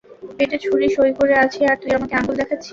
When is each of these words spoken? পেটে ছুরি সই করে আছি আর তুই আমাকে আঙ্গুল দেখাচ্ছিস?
পেটে 0.37 0.57
ছুরি 0.63 0.87
সই 0.95 1.11
করে 1.19 1.35
আছি 1.43 1.59
আর 1.65 1.77
তুই 1.81 1.91
আমাকে 1.97 2.13
আঙ্গুল 2.15 2.35
দেখাচ্ছিস? 2.37 2.69